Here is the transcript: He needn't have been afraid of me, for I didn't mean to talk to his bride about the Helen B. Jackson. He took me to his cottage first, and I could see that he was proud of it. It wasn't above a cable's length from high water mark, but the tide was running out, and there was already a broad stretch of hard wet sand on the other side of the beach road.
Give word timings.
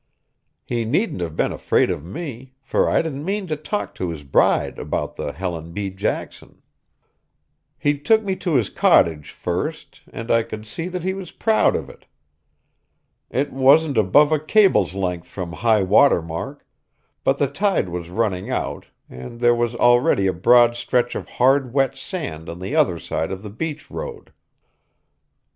He 0.65 0.83
needn't 0.83 1.21
have 1.21 1.35
been 1.35 1.51
afraid 1.51 1.91
of 1.91 2.03
me, 2.03 2.55
for 2.63 2.89
I 2.89 3.03
didn't 3.03 3.23
mean 3.23 3.45
to 3.45 3.55
talk 3.55 3.93
to 3.93 4.09
his 4.09 4.23
bride 4.23 4.79
about 4.79 5.15
the 5.15 5.31
Helen 5.31 5.73
B. 5.73 5.91
Jackson. 5.91 6.63
He 7.77 7.99
took 7.99 8.23
me 8.23 8.35
to 8.37 8.55
his 8.55 8.71
cottage 8.71 9.29
first, 9.29 10.01
and 10.11 10.31
I 10.31 10.41
could 10.41 10.65
see 10.65 10.87
that 10.87 11.03
he 11.03 11.13
was 11.13 11.31
proud 11.31 11.75
of 11.75 11.87
it. 11.87 12.07
It 13.29 13.53
wasn't 13.53 13.95
above 13.95 14.31
a 14.31 14.39
cable's 14.39 14.95
length 14.95 15.27
from 15.27 15.53
high 15.53 15.83
water 15.83 16.23
mark, 16.23 16.65
but 17.23 17.37
the 17.37 17.45
tide 17.45 17.87
was 17.89 18.09
running 18.09 18.49
out, 18.49 18.87
and 19.07 19.39
there 19.39 19.53
was 19.53 19.75
already 19.75 20.25
a 20.25 20.33
broad 20.33 20.75
stretch 20.75 21.13
of 21.13 21.29
hard 21.29 21.73
wet 21.73 21.95
sand 21.95 22.49
on 22.49 22.57
the 22.59 22.75
other 22.75 22.97
side 22.97 23.29
of 23.31 23.43
the 23.43 23.51
beach 23.51 23.91
road. 23.91 24.33